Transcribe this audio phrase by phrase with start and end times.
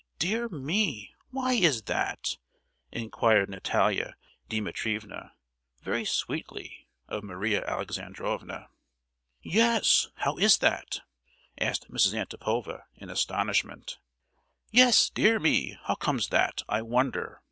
[0.17, 2.39] Dear me; why is that?"
[2.91, 4.15] inquired Natalia
[4.49, 5.33] Dimitrievna,
[5.83, 8.69] very sweetly, of Maria Alexandrovna.
[9.43, 10.07] "Yes.
[10.15, 11.01] How is that?"
[11.59, 12.15] asked Mrs.
[12.15, 13.99] Antipova, in astonishment.
[14.71, 15.77] "Yes; dear me!
[15.83, 17.39] how comes that, I wonder!"